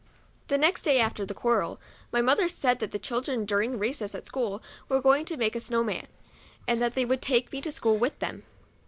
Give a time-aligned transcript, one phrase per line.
[0.47, 1.79] The next day after the quarrel,
[2.11, 5.59] my mother said that the children, during recess at school, were going to make a"
[5.59, 6.07] snow man,"
[6.67, 8.41] and that they would take me to school with them.